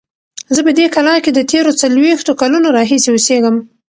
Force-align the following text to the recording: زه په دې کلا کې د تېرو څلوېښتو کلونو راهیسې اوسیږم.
زه 0.55 0.61
په 0.67 0.71
دې 0.77 0.85
کلا 0.95 1.15
کې 1.23 1.31
د 1.33 1.39
تېرو 1.51 1.71
څلوېښتو 1.81 2.37
کلونو 2.41 2.67
راهیسې 2.77 3.09
اوسیږم. 3.11 3.55